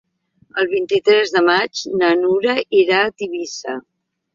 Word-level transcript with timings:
El 0.63 0.69
vint-i-tres 0.71 1.35
de 1.37 1.45
maig 1.51 1.85
na 2.03 2.11
Nura 2.25 2.59
irà 2.83 3.07
a 3.07 3.17
Tivissa. 3.23 3.83